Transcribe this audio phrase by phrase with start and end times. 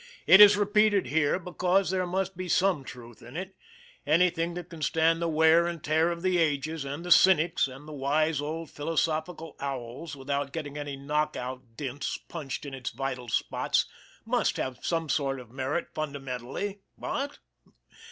[0.25, 3.55] It is repeated here because there must be some truth in it
[4.07, 7.87] anything that can stand the wear and tear of the ages, and the cynics, and
[7.87, 13.29] the wise old philosophical owls without getting any knock out dints punched in its vital
[13.29, 13.85] spots
[14.25, 17.37] must have some sort of merit fundamentally, what?